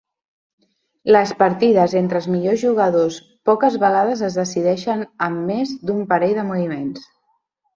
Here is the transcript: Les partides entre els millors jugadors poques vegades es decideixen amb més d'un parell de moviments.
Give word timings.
Les 1.15 1.33
partides 1.41 1.93
entre 1.99 2.17
els 2.21 2.27
millors 2.35 2.63
jugadors 2.63 3.19
poques 3.51 3.77
vegades 3.85 4.25
es 4.31 4.41
decideixen 4.43 5.05
amb 5.29 5.45
més 5.53 5.75
d'un 5.91 6.01
parell 6.15 6.37
de 6.41 6.49
moviments. 6.53 7.07